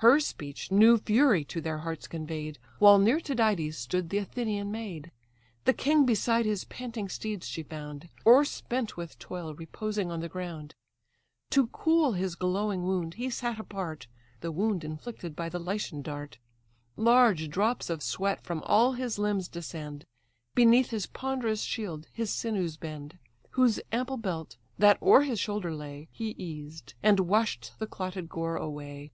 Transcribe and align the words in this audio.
Her 0.00 0.20
speech 0.20 0.70
new 0.70 0.98
fury 0.98 1.42
to 1.44 1.62
their 1.62 1.78
hearts 1.78 2.06
convey'd; 2.06 2.58
While 2.78 2.98
near 2.98 3.18
Tydides 3.18 3.78
stood 3.78 4.10
the 4.10 4.18
Athenian 4.18 4.70
maid; 4.70 5.10
The 5.64 5.72
king 5.72 6.04
beside 6.04 6.44
his 6.44 6.64
panting 6.64 7.08
steeds 7.08 7.48
she 7.48 7.62
found, 7.62 8.10
O'erspent 8.26 8.98
with 8.98 9.18
toil 9.18 9.54
reposing 9.54 10.10
on 10.10 10.20
the 10.20 10.28
ground; 10.28 10.74
To 11.52 11.68
cool 11.68 12.12
his 12.12 12.34
glowing 12.34 12.82
wound 12.82 13.14
he 13.14 13.30
sat 13.30 13.58
apart, 13.58 14.06
(The 14.42 14.52
wound 14.52 14.84
inflicted 14.84 15.34
by 15.34 15.48
the 15.48 15.58
Lycian 15.58 16.02
dart.) 16.02 16.36
Large 16.98 17.48
drops 17.48 17.88
of 17.88 18.02
sweat 18.02 18.42
from 18.42 18.60
all 18.64 18.92
his 18.92 19.18
limbs 19.18 19.48
descend, 19.48 20.04
Beneath 20.54 20.90
his 20.90 21.06
ponderous 21.06 21.62
shield 21.62 22.06
his 22.12 22.30
sinews 22.30 22.76
bend, 22.76 23.18
Whose 23.52 23.80
ample 23.90 24.18
belt, 24.18 24.58
that 24.76 25.00
o'er 25.02 25.22
his 25.22 25.40
shoulder 25.40 25.74
lay, 25.74 26.10
He 26.12 26.32
eased; 26.32 26.92
and 27.02 27.20
wash'd 27.20 27.70
the 27.78 27.86
clotted 27.86 28.28
gore 28.28 28.56
away. 28.56 29.12